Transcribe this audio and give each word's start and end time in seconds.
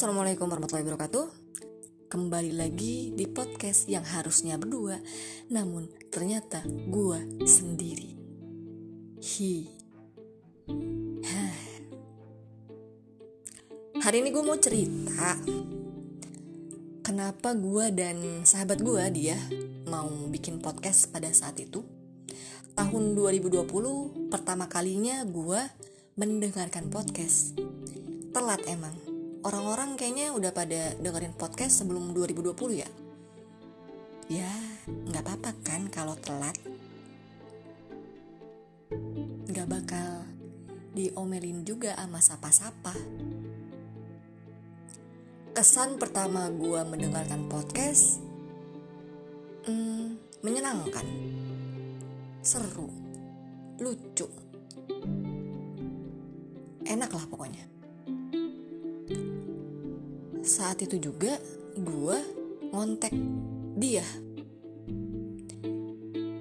assalamualaikum 0.00 0.48
warahmatullahi 0.48 0.88
wabarakatuh. 0.88 1.26
Kembali 2.08 2.56
lagi 2.56 3.12
di 3.12 3.28
podcast 3.28 3.84
yang 3.84 4.00
harusnya 4.00 4.56
berdua, 4.56 4.96
namun 5.52 5.92
ternyata 6.08 6.64
gua 6.88 7.20
sendiri. 7.44 8.16
Hi. 9.20 9.68
Hari 14.00 14.16
ini 14.24 14.32
gue 14.32 14.40
mau 14.40 14.56
cerita 14.56 15.36
kenapa 17.04 17.52
gua 17.52 17.92
dan 17.92 18.48
sahabat 18.48 18.80
gua 18.80 19.04
dia 19.12 19.36
mau 19.84 20.08
bikin 20.32 20.64
podcast 20.64 21.12
pada 21.12 21.28
saat 21.28 21.60
itu. 21.60 21.84
Tahun 22.72 23.04
2020 23.12 24.32
pertama 24.32 24.64
kalinya 24.64 25.20
gua 25.28 25.60
mendengarkan 26.16 26.88
podcast. 26.88 27.52
Telat 28.32 28.64
emang 28.64 29.09
orang-orang 29.40 29.96
kayaknya 29.96 30.36
udah 30.36 30.52
pada 30.52 30.92
dengerin 31.00 31.32
podcast 31.32 31.80
sebelum 31.84 32.12
2020 32.12 32.82
ya. 32.84 32.90
Ya, 34.30 34.52
nggak 34.86 35.24
apa-apa 35.26 35.50
kan 35.64 35.82
kalau 35.90 36.14
telat. 36.20 36.54
Nggak 39.50 39.68
bakal 39.68 40.10
diomelin 40.94 41.64
juga 41.66 41.96
sama 41.96 42.20
sapa-sapa. 42.22 42.94
Kesan 45.50 45.98
pertama 45.98 46.46
gue 46.46 46.80
mendengarkan 46.86 47.50
podcast, 47.50 48.22
hmm, 49.66 50.14
menyenangkan, 50.46 51.06
seru, 52.38 52.86
lucu, 53.82 54.30
enak 56.86 57.10
lah 57.10 57.26
pokoknya 57.26 57.79
saat 60.50 60.82
itu 60.82 60.98
juga 60.98 61.38
gue 61.78 62.18
ngontek 62.74 63.14
dia. 63.78 64.02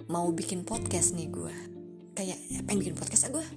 Mau 0.10 0.34
bikin 0.34 0.66
podcast 0.66 1.14
nih 1.14 1.30
gue 1.30 1.54
kayak 2.18 2.66
apa 2.66 2.70
yang 2.74 2.80
bikin 2.82 2.98
podcast 2.98 3.30
ah 3.30 3.32
gue 3.38 3.48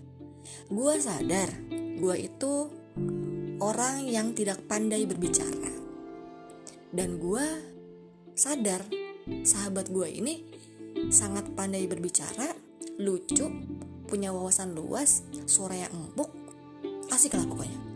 gue 0.68 0.92
sadar 1.00 1.50
gue 1.72 2.14
itu 2.20 2.52
orang 3.64 4.04
yang 4.04 4.36
tidak 4.36 4.60
pandai 4.68 5.08
berbicara. 5.08 5.72
Dan 6.92 7.16
gue 7.16 7.46
sadar 8.36 8.84
sahabat 9.48 9.88
gue 9.88 10.08
ini 10.12 10.44
sangat 11.08 11.48
pandai 11.56 11.88
berbicara 11.88 12.52
lucu 13.00 13.48
punya 14.04 14.28
wawasan 14.28 14.76
luas 14.76 15.24
suara 15.48 15.88
yang 15.88 15.92
empuk 15.96 16.28
asik 17.08 17.32
lah 17.32 17.48
pokoknya 17.48 17.91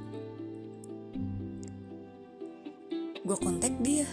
gue 3.26 3.34
kontak 3.42 3.74
dia. 3.82 4.06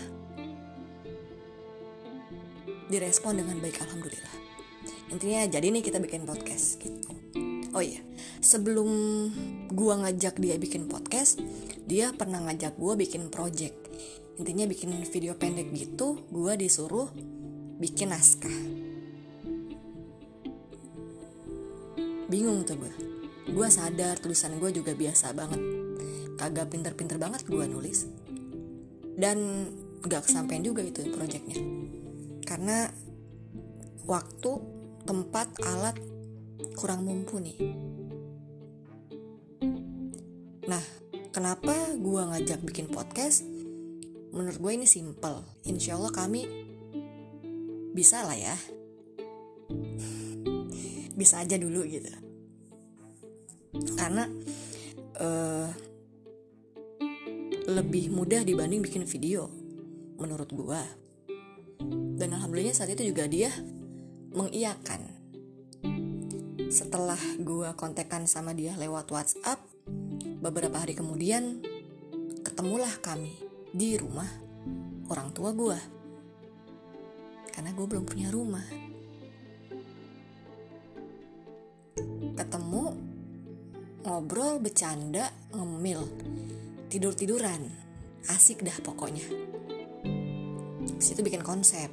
Direspon 2.90 3.38
dengan 3.38 3.62
baik 3.62 3.86
alhamdulillah. 3.86 4.36
Intinya 5.14 5.46
jadi 5.46 5.70
nih 5.70 5.86
kita 5.86 6.02
bikin 6.02 6.26
podcast 6.26 6.82
gitu. 6.82 7.14
Oh 7.78 7.82
iya 7.82 8.02
sebelum 8.42 8.90
gue 9.70 9.94
ngajak 9.94 10.38
dia 10.38 10.58
bikin 10.58 10.90
podcast 10.90 11.42
dia 11.86 12.14
pernah 12.14 12.42
ngajak 12.42 12.74
gue 12.74 12.94
bikin 13.06 13.30
project. 13.30 13.78
Intinya 14.42 14.66
bikin 14.66 14.98
video 15.06 15.38
pendek 15.38 15.70
gitu 15.78 16.26
gue 16.34 16.54
disuruh 16.58 17.14
bikin 17.78 18.10
naskah. 18.10 18.58
Bingung 22.26 22.66
tuh 22.66 22.82
gue 22.82 22.94
gue 23.54 23.68
sadar 23.70 24.18
tulisan 24.18 24.58
gue 24.58 24.74
juga 24.74 24.98
biasa 24.98 25.38
banget. 25.38 25.62
Kagak 26.34 26.74
pinter-pinter 26.74 27.22
banget 27.22 27.46
gue 27.46 27.66
nulis 27.70 28.23
dan 29.16 29.70
gak 30.04 30.28
kesampaian 30.28 30.66
juga 30.66 30.84
itu 30.84 31.06
proyeknya 31.14 31.58
karena 32.44 32.92
waktu 34.04 34.52
tempat 35.04 35.48
alat 35.64 35.96
kurang 36.76 37.08
mumpuni. 37.08 37.56
Nah 40.68 40.84
kenapa 41.32 41.96
gue 41.96 42.22
ngajak 42.24 42.60
bikin 42.64 42.88
podcast? 42.92 43.44
Menurut 44.34 44.58
gue 44.60 44.72
ini 44.74 44.88
simple. 44.90 45.44
Insya 45.68 45.96
Allah 46.00 46.12
kami 46.12 46.42
bisa 47.94 48.26
lah 48.26 48.36
ya. 48.36 48.56
Bisa 51.14 51.46
aja 51.46 51.56
dulu 51.60 51.86
gitu. 51.86 52.10
Karena 53.94 54.26
uh, 55.22 55.68
lebih 57.64 58.12
mudah 58.12 58.44
dibanding 58.44 58.84
bikin 58.84 59.08
video 59.08 59.48
menurut 60.20 60.52
gua. 60.52 60.84
Dan 62.20 62.36
alhamdulillah 62.36 62.76
saat 62.76 62.92
itu 62.92 63.08
juga 63.08 63.28
dia 63.28 63.52
mengiyakan. 64.36 65.08
Setelah 66.68 67.20
gua 67.40 67.72
kontekan 67.78 68.28
sama 68.28 68.52
dia 68.52 68.76
lewat 68.76 69.08
WhatsApp 69.12 69.64
beberapa 70.44 70.76
hari 70.76 70.98
kemudian 70.98 71.64
ketemulah 72.44 72.92
kami 73.00 73.32
di 73.72 73.96
rumah 73.96 74.28
orang 75.08 75.32
tua 75.32 75.56
gua. 75.56 75.80
Karena 77.54 77.70
gue 77.70 77.86
belum 77.86 78.06
punya 78.10 78.34
rumah. 78.34 78.66
Ketemu 82.34 82.86
ngobrol 84.04 84.58
bercanda 84.58 85.30
ngemil 85.54 86.02
tidur-tiduran. 86.94 87.74
Asik 88.30 88.62
dah 88.62 88.78
pokoknya. 88.86 89.26
Situ 91.02 91.26
bikin 91.26 91.42
konsep. 91.42 91.90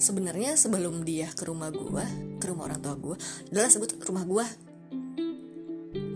Sebenarnya 0.00 0.56
sebelum 0.56 1.04
dia 1.04 1.28
ke 1.36 1.44
rumah 1.44 1.68
gua 1.68 2.02
ke 2.40 2.48
rumah 2.48 2.72
orang 2.72 2.80
tua 2.80 2.96
gua 2.96 3.16
adalah 3.52 3.68
sebut 3.68 4.00
rumah 4.00 4.24
gua. 4.24 4.46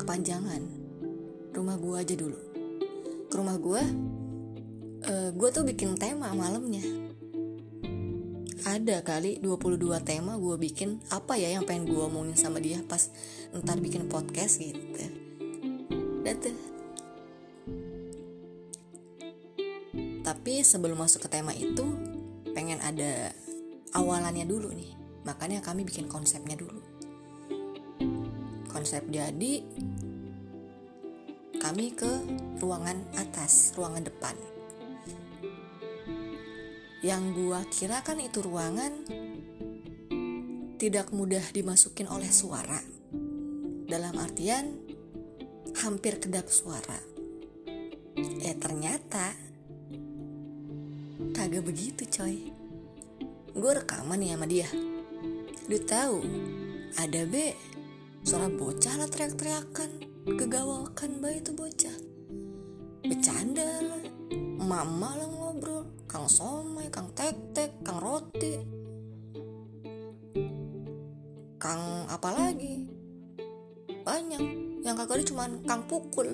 Kepanjangan. 0.00 0.62
Rumah 1.52 1.76
gua 1.76 2.00
aja 2.00 2.16
dulu. 2.16 2.40
Ke 3.28 3.34
rumah 3.36 3.60
gua 3.60 3.84
uh, 5.04 5.30
gua 5.36 5.48
tuh 5.52 5.68
bikin 5.68 6.00
tema 6.00 6.32
malamnya 6.32 6.82
ada 8.76 9.00
kali 9.00 9.40
22 9.40 9.80
tema 10.04 10.36
gue 10.36 10.56
bikin. 10.60 11.00
Apa 11.08 11.40
ya 11.40 11.48
yang 11.48 11.64
pengen 11.64 11.88
gue 11.88 11.96
omongin 11.96 12.36
sama 12.36 12.60
dia 12.60 12.84
pas 12.84 13.08
ntar 13.56 13.80
bikin 13.80 14.04
podcast 14.12 14.60
gitu? 14.60 14.84
Tapi 20.26 20.60
sebelum 20.60 21.00
masuk 21.00 21.24
ke 21.24 21.28
tema 21.32 21.56
itu 21.56 21.86
pengen 22.52 22.76
ada 22.84 23.32
awalannya 23.96 24.44
dulu 24.44 24.68
nih. 24.74 24.92
Makanya 25.24 25.64
kami 25.64 25.88
bikin 25.88 26.10
konsepnya 26.12 26.58
dulu. 26.58 26.82
Konsep 28.68 29.08
jadi 29.08 29.64
kami 31.56 31.96
ke 31.96 32.12
ruangan 32.60 33.00
atas 33.16 33.72
ruangan 33.72 34.04
depan 34.04 34.55
yang 37.04 37.36
gua 37.36 37.64
kira 37.68 38.00
kan 38.00 38.16
itu 38.20 38.40
ruangan 38.40 38.92
tidak 40.76 41.08
mudah 41.12 41.42
dimasukin 41.52 42.08
oleh 42.08 42.28
suara. 42.28 42.80
Dalam 43.86 44.16
artian 44.20 44.76
hampir 45.80 46.20
kedap 46.20 46.52
suara. 46.52 47.00
Eh 48.44 48.56
ternyata 48.56 49.32
kagak 51.32 51.64
begitu 51.64 52.04
coy. 52.08 52.52
Gue 53.56 53.72
rekaman 53.72 54.20
nih 54.20 54.36
sama 54.36 54.46
dia. 54.48 54.68
Lu 55.68 55.78
tahu 55.80 56.20
ada 57.00 57.22
B 57.24 57.56
suara 58.26 58.50
bocah 58.50 59.00
lah 59.00 59.08
teriak-teriakan 59.08 59.90
kegawalkan 60.34 61.22
bayi 61.22 61.38
itu 61.38 61.54
bocah 61.54 61.94
bercanda 63.06 63.78
lah 63.86 64.02
mama 64.58 65.14
lah 65.14 65.30
kang 66.06 66.30
somai 66.30 66.86
kang 66.88 67.10
tek-tek 67.12 67.82
kang 67.82 67.98
roti 67.98 68.76
kang 71.66 72.06
apa 72.06 72.28
lagi? 72.30 72.86
Banyak. 74.06 74.42
Yang 74.86 74.94
kagak 75.02 75.16
ada 75.18 75.24
cuman 75.26 75.50
kang 75.66 75.82
pukul. 75.90 76.28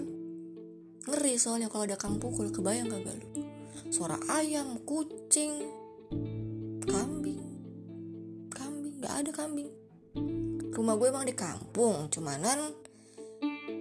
Ngeri 1.09 1.41
soalnya 1.41 1.73
kalau 1.73 1.89
ada 1.89 1.97
kang 1.97 2.21
pukul 2.21 2.53
kebayang 2.53 2.93
kagak 2.93 3.17
lu? 3.17 3.49
Suara 3.89 4.21
ayam 4.29 4.77
kucing 4.85 5.65
kambing. 6.85 7.41
Kambing 8.53 9.01
nggak 9.01 9.15
ada 9.25 9.31
kambing. 9.33 9.73
Rumah 10.73 10.95
gue 11.01 11.09
emang 11.09 11.25
di 11.25 11.33
kampung 11.33 12.13
cumanan 12.13 12.77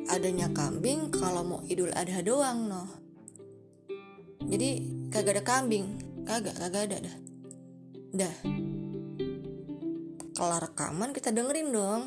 adanya 0.07 0.51
kambing 0.51 1.11
kalau 1.11 1.43
mau 1.43 1.59
idul 1.67 1.91
adha 1.91 2.23
doang 2.23 2.71
noh. 2.71 2.88
Jadi 4.47 5.00
kagak 5.11 5.37
ada 5.37 5.43
kambing. 5.43 5.99
Kagak 6.23 6.55
kagak 6.55 6.87
ada 6.87 6.97
dah. 7.03 7.17
Dah. 8.15 8.35
Kelar 10.31 10.63
rekaman 10.63 11.11
kita 11.11 11.35
dengerin 11.35 11.69
dong. 11.75 12.03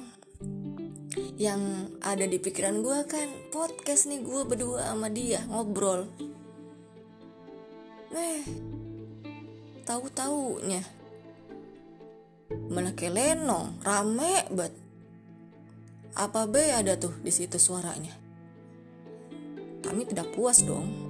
Yang 1.36 1.92
ada 2.00 2.24
di 2.24 2.40
pikiran 2.40 2.80
gue 2.80 2.98
kan 3.06 3.28
podcast 3.52 4.08
nih 4.08 4.24
gue 4.24 4.42
berdua 4.48 4.88
sama 4.88 5.12
dia 5.12 5.44
ngobrol. 5.46 6.08
Eh 8.16 8.42
tahu 9.84 10.08
taunya 10.08 10.80
malah 12.72 12.96
kayak 12.96 13.14
lenong 13.14 13.84
rame 13.84 14.48
banget. 14.48 14.74
Apa 16.14 16.46
be 16.46 16.70
ada 16.70 16.94
tuh 16.94 17.12
di 17.20 17.28
situ 17.34 17.58
suaranya? 17.58 18.14
Kami 19.82 20.06
tidak 20.08 20.30
puas 20.32 20.62
dong 20.62 21.03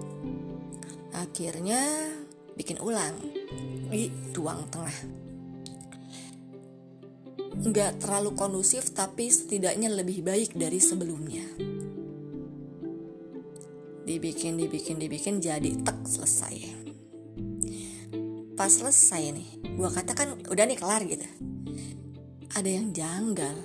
akhirnya 1.15 1.81
bikin 2.59 2.83
ulang 2.83 3.15
di 3.89 4.11
ruang 4.35 4.67
tengah. 4.69 4.99
Nggak 7.55 8.03
terlalu 8.03 8.35
kondusif 8.35 8.91
tapi 8.91 9.31
setidaknya 9.31 9.89
lebih 9.95 10.27
baik 10.27 10.59
dari 10.59 10.83
sebelumnya. 10.83 11.47
Dibikin 14.05 14.59
dibikin 14.59 14.99
dibikin 15.01 15.39
jadi 15.39 15.71
tek 15.81 16.03
selesai. 16.05 16.85
Pas 18.55 18.71
selesai 18.71 19.23
nih 19.33 19.51
gue 19.75 19.89
katakan 19.91 20.39
udah 20.51 20.65
nih 20.67 20.79
kelar 20.79 21.03
gitu. 21.07 21.27
Ada 22.55 22.71
yang 22.71 22.91
janggal. 22.95 23.57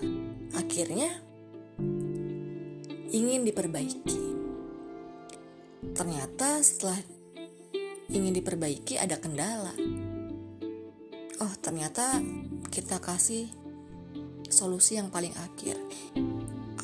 Akhirnya 0.57 1.09
ingin 3.09 3.45
diperbaiki. 3.45 4.21
Ternyata 5.93 6.61
setelah 6.61 7.18
ingin 8.09 8.33
diperbaiki 8.33 8.97
ada 8.97 9.15
kendala. 9.21 9.73
Oh 11.39 11.53
ternyata 11.61 12.19
kita 12.73 12.97
kasih 12.99 13.47
solusi 14.49 14.97
yang 14.97 15.13
paling 15.13 15.31
akhir. 15.37 15.77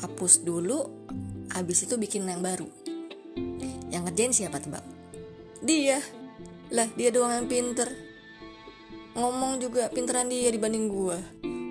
Hapus 0.00 0.46
dulu 0.46 0.86
habis 1.52 1.84
itu 1.84 1.98
bikin 1.98 2.24
yang 2.24 2.40
baru. 2.40 2.70
Yang 3.90 4.02
ngerjain 4.08 4.32
siapa 4.32 4.62
tebak 4.62 4.86
dia. 5.60 5.98
Lah 6.70 6.86
dia 6.94 7.10
doang 7.10 7.34
yang 7.34 7.48
pinter. 7.50 7.90
Ngomong 9.18 9.58
juga 9.58 9.90
pinteran 9.90 10.30
dia 10.30 10.48
dibanding 10.52 10.86
gue 10.88 11.18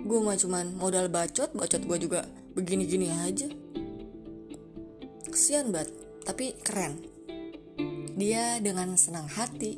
gue 0.05 0.21
mah 0.21 0.37
cuman 0.37 0.77
modal 0.77 1.09
bacot 1.09 1.49
bacot 1.57 1.81
gue 1.81 1.97
juga 1.97 2.29
begini-gini 2.53 3.09
aja. 3.25 3.49
Kesian 5.25 5.73
banget 5.73 5.89
tapi 6.25 6.53
keren 6.61 7.14
dia 8.15 8.63
dengan 8.63 8.95
senang 8.95 9.27
hati 9.27 9.77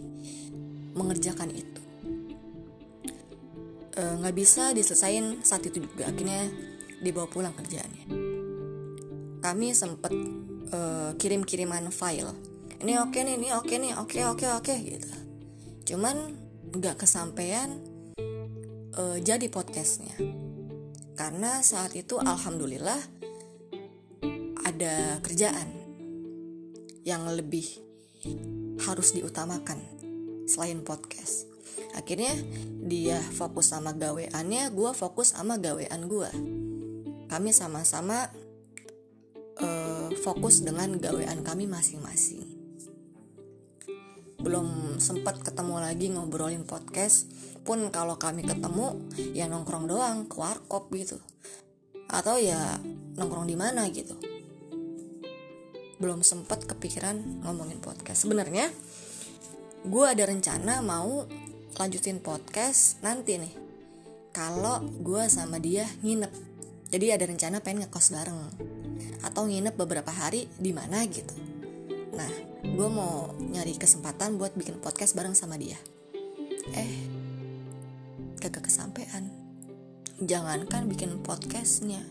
mengerjakan 0.94 1.50
itu. 1.52 1.82
E, 3.98 4.02
nggak 4.22 4.34
e, 4.34 4.38
bisa 4.38 4.72
diselesain 4.72 5.42
saat 5.42 5.66
itu 5.66 5.84
juga. 5.84 6.08
Akhirnya 6.08 6.48
dibawa 7.02 7.28
pulang 7.28 7.54
kerjaannya. 7.58 8.06
Kami 9.42 9.68
sempet 9.74 10.14
e, 10.70 10.80
kirim-kiriman 11.18 11.90
file. 11.90 12.34
Ini 12.78 13.02
oke 13.02 13.18
okay 13.18 13.22
nih 13.26 13.36
ini 13.42 13.50
oke 13.58 13.66
okay 13.66 13.78
nih 13.82 13.94
oke 13.98 14.14
okay, 14.14 14.24
oke 14.30 14.38
okay, 14.38 14.50
oke 14.54 14.66
okay, 14.70 14.78
gitu. 14.96 15.10
Cuman 15.94 16.18
nggak 16.78 17.02
kesampaian 17.02 17.74
uh, 18.98 19.18
jadi 19.22 19.48
podcastnya. 19.48 20.18
Karena 21.18 21.66
saat 21.66 21.98
itu 21.98 22.22
alhamdulillah 22.22 23.00
ada 24.62 25.18
kerjaan 25.26 25.70
yang 27.02 27.26
lebih 27.32 27.87
harus 28.86 29.14
diutamakan 29.14 29.80
selain 30.48 30.82
podcast. 30.82 31.46
Akhirnya 31.94 32.32
dia 32.88 33.20
fokus 33.20 33.74
sama 33.74 33.92
gaweannya 33.94 34.72
gue 34.72 34.92
fokus 34.96 35.36
sama 35.36 35.60
gawean 35.60 36.08
gue 36.08 36.30
kami 37.28 37.52
sama-sama 37.52 38.32
uh, 39.60 40.10
fokus 40.24 40.64
dengan 40.64 40.96
gawean 40.96 41.44
kami 41.44 41.68
masing-masing. 41.68 42.48
Belum 44.40 44.96
sempat 45.02 45.44
ketemu 45.44 45.76
lagi 45.84 46.08
ngobrolin 46.14 46.64
podcast 46.64 47.28
pun 47.68 47.92
kalau 47.92 48.16
kami 48.16 48.48
ketemu 48.48 48.96
ya 49.36 49.52
nongkrong 49.52 49.92
doang 49.92 50.24
ke 50.32 50.40
warkop 50.40 50.88
gitu. 50.96 51.20
Atau 52.08 52.40
ya 52.40 52.80
nongkrong 53.20 53.52
di 53.52 53.60
mana 53.60 53.92
gitu 53.92 54.37
belum 55.98 56.22
sempat 56.22 56.66
kepikiran 56.70 57.42
ngomongin 57.46 57.82
podcast. 57.82 58.26
Sebenarnya 58.26 58.70
gue 59.86 60.06
ada 60.06 60.24
rencana 60.30 60.82
mau 60.86 61.26
lanjutin 61.78 62.22
podcast 62.22 63.02
nanti 63.02 63.38
nih. 63.38 63.54
Kalau 64.34 64.86
gue 64.86 65.26
sama 65.30 65.58
dia 65.58 65.90
nginep. 66.06 66.30
Jadi 66.94 67.06
ada 67.10 67.26
rencana 67.26 67.58
pengen 67.62 67.90
ngekos 67.90 68.14
bareng. 68.14 68.40
Atau 69.26 69.50
nginep 69.50 69.74
beberapa 69.74 70.14
hari 70.14 70.46
di 70.62 70.70
mana 70.70 71.02
gitu. 71.10 71.34
Nah 72.14 72.32
gue 72.62 72.90
mau 72.90 73.34
nyari 73.38 73.74
kesempatan 73.78 74.38
buat 74.38 74.54
bikin 74.54 74.78
podcast 74.78 75.18
bareng 75.18 75.34
sama 75.34 75.58
dia. 75.58 75.78
Eh 76.78 76.94
kagak 78.38 78.70
kesampean. 78.70 79.34
Jangankan 80.22 80.90
bikin 80.90 81.22
podcastnya. 81.26 82.02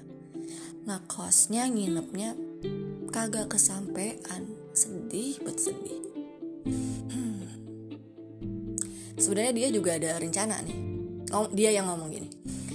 Ngekosnya 0.87 1.67
nginepnya 1.67 2.39
kagak 3.13 3.49
kesampean 3.51 4.49
sedih 4.77 5.41
bet 5.41 5.59
sedih 5.59 6.03
hmm. 7.11 7.47
sebenarnya 9.17 9.53
dia 9.57 9.69
juga 9.73 9.97
ada 9.97 10.21
rencana 10.21 10.61
nih 10.63 10.79
oh, 11.33 11.49
dia 11.53 11.73
yang 11.73 11.89
ngomong 11.89 12.13
gini 12.13 12.29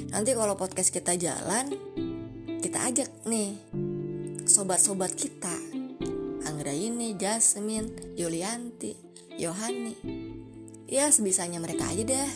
nanti 0.10 0.34
kalau 0.34 0.58
podcast 0.58 0.90
kita 0.90 1.16
jalan 1.18 1.72
kita 2.60 2.78
ajak 2.90 3.10
nih 3.26 3.58
sobat-sobat 4.46 5.14
kita 5.16 5.72
Anggraini, 6.42 7.18
Jasmine, 7.18 8.18
Yulianti, 8.18 8.94
Yohani. 9.38 9.98
Ya 10.86 11.10
sebisanya 11.10 11.58
mereka 11.58 11.90
aja 11.90 12.04
dah. 12.06 12.32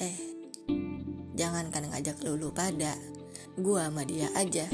Eh, 0.00 0.16
jangan 1.38 1.70
kan 1.70 1.86
ngajak 1.86 2.18
lulu 2.26 2.50
pada. 2.50 2.98
Gua 3.54 3.86
sama 3.86 4.02
dia 4.02 4.26
aja. 4.34 4.66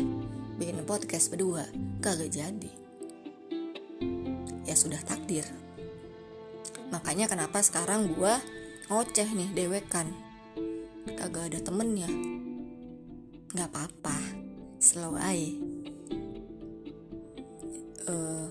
Bikin 0.58 0.82
podcast 0.84 1.30
berdua, 1.30 1.64
kagak 2.02 2.34
jadi. 2.34 2.72
Ya 4.66 4.74
sudah 4.74 5.00
takdir. 5.06 5.46
Makanya 6.90 7.30
kenapa 7.30 7.62
sekarang 7.62 8.12
gua 8.12 8.42
ngoceh 8.90 9.30
nih 9.32 9.54
dewekan. 9.54 10.10
Kagak 11.14 11.54
ada 11.54 11.62
temennya. 11.62 12.10
Gak 13.54 13.72
apa-apa, 13.72 14.18
slow 14.76 15.16
aja 15.16 15.78
uh, 18.08 18.46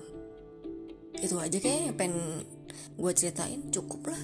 itu 1.18 1.34
aja 1.36 1.58
kayaknya 1.58 1.92
pengen 1.98 2.46
gue 2.98 3.12
ceritain 3.14 3.60
cukup 3.74 4.14
lah 4.14 4.22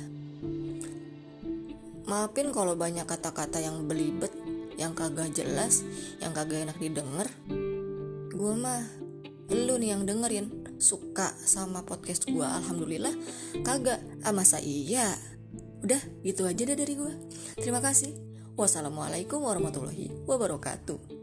maafin 2.07 2.55
kalau 2.55 2.79
banyak 2.79 3.05
kata-kata 3.05 3.59
yang 3.59 3.89
belibet 3.91 4.31
yang 4.79 4.95
kagak 4.95 5.31
jelas 5.35 5.83
yang 6.23 6.35
kagak 6.35 6.67
enak 6.67 6.79
didengar 6.79 7.27
gue 8.35 8.55
mah 8.59 8.83
lu 9.55 9.79
nih 9.79 9.95
yang 9.95 10.03
dengerin. 10.05 10.67
Suka 10.83 11.33
sama 11.39 11.87
podcast 11.87 12.27
gue 12.27 12.45
alhamdulillah. 12.45 13.15
Kagak 13.63 14.03
ah 14.27 14.35
masa 14.35 14.59
iya? 14.59 15.15
Udah 15.81 16.01
gitu 16.27 16.45
aja 16.45 16.63
deh 16.67 16.77
dari 16.77 16.99
gue 16.99 17.13
terima 17.57 17.79
kasih. 17.79 18.13
Wassalamualaikum 18.55 19.43
warahmatullahi 19.43 20.27
wabarakatuh 20.27 21.14